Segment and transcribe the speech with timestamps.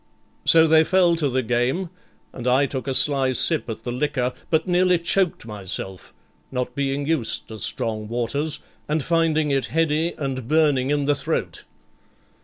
[0.45, 1.91] So they fell to the game,
[2.33, 6.11] and I took a sly sip at the liquor, but nearly choked myself,
[6.51, 8.57] not being used to strong waters,
[8.89, 11.65] and finding it heady and burning in the throat.